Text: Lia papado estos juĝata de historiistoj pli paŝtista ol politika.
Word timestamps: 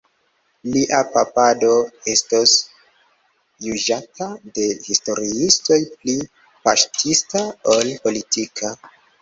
Lia 0.75 1.01
papado 1.15 1.69
estos 2.13 2.53
juĝata 3.67 4.31
de 4.57 4.65
historiistoj 4.89 5.79
pli 5.93 6.19
paŝtista 6.67 7.45
ol 7.77 7.97
politika. 8.09 8.77